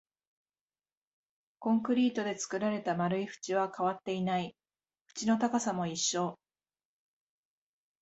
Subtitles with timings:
[1.59, 4.55] コンクリートで作られた丸い縁は変わっていない、
[5.15, 6.39] 縁の高さも一緒